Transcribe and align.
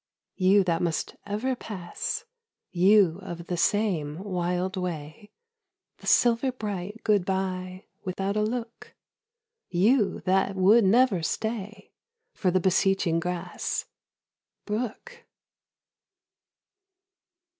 You 0.37 0.63
that 0.63 0.81
must 0.81 1.15
ever 1.27 1.55
pass, 1.55 2.25
You 2.71 3.19
of 3.21 3.45
the 3.45 3.55
same 3.55 4.17
wild 4.23 4.75
way, 4.75 5.29
The 5.97 6.07
silver 6.07 6.51
bright 6.51 7.01
good 7.03 7.23
bye 7.23 7.85
without 8.03 8.35
a 8.35 8.41
look! 8.41 8.95
You 9.69 10.21
that 10.21 10.55
would 10.55 10.85
never 10.85 11.21
stay, 11.21 11.91
For 12.33 12.49
the 12.49 12.59
beseeching 12.59 13.19
grass... 13.19 13.85
Brook! 14.65 15.23